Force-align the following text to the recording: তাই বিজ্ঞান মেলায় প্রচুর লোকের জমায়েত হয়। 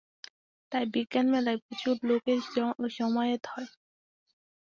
তাই 0.71 0.85
বিজ্ঞান 0.93 1.25
মেলায় 1.33 1.59
প্রচুর 1.65 1.95
লোকের 2.03 2.39
জমায়েত 2.91 3.43
হয়। 3.47 3.69